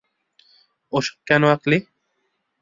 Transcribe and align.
ওসব 0.93 1.17
কেন 1.27 1.41
আঁকলি? 1.53 1.77